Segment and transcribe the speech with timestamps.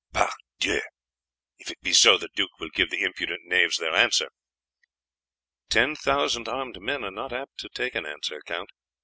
[0.13, 0.81] "Pardieu!
[1.59, 4.31] if it be so the duke will give the impudent knaves their answer."
[5.69, 8.71] "Ten thousand armed men are not apt to take an answer, Count.